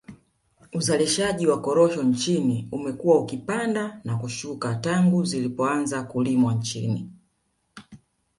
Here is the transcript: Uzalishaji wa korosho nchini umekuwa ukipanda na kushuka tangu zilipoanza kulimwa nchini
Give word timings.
Uzalishaji 0.73 1.47
wa 1.47 1.61
korosho 1.61 2.03
nchini 2.03 2.67
umekuwa 2.71 3.19
ukipanda 3.19 4.01
na 4.03 4.17
kushuka 4.17 4.75
tangu 4.75 5.23
zilipoanza 5.25 6.03
kulimwa 6.03 6.53
nchini 6.53 7.09